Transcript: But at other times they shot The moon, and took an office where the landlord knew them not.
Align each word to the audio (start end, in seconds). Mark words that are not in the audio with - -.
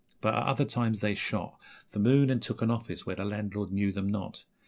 But 0.19 0.33
at 0.33 0.47
other 0.47 0.65
times 0.65 0.99
they 0.99 1.13
shot 1.13 1.59
The 1.91 1.99
moon, 1.99 2.31
and 2.31 2.41
took 2.41 2.63
an 2.63 2.71
office 2.71 3.05
where 3.05 3.17
the 3.17 3.23
landlord 3.23 3.71
knew 3.71 3.91
them 3.91 4.07
not. 4.09 4.45